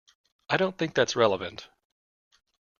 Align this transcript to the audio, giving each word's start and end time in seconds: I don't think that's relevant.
I 0.49 0.57
don't 0.57 0.75
think 0.79 0.95
that's 0.95 1.15
relevant. 1.15 1.69